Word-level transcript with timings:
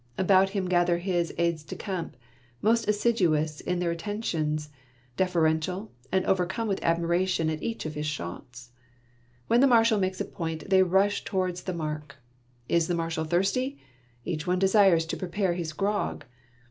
About 0.17 0.49
him 0.49 0.65
gather 0.67 0.97
his 0.97 1.31
aides 1.37 1.61
de 1.63 1.75
camp, 1.75 2.17
most 2.59 2.87
assiduous 2.87 3.61
in 3.61 3.77
their 3.77 3.91
attentions, 3.91 4.69
deferential, 5.15 5.91
and 6.11 6.25
overcome 6.25 6.67
with 6.67 6.81
admi 6.81 7.07
ration 7.07 7.51
at 7.51 7.61
each 7.61 7.85
of 7.85 7.93
his 7.93 8.07
shots. 8.07 8.71
When 9.45 9.61
the 9.61 9.67
Marshal 9.67 9.99
makes 9.99 10.19
a 10.19 10.25
point, 10.25 10.71
they 10.71 10.81
rush 10.81 11.23
towards 11.23 11.61
the 11.61 11.73
mark. 11.75 12.15
Is 12.67 12.87
the 12.87 12.95
Marshal 12.95 13.25
thirsty? 13.25 13.77
Each 14.25 14.47
one 14.47 14.57
desires 14.57 15.05
to 15.05 15.17
prepare 15.17 15.53
his 15.53 15.71
grog 15.71 16.25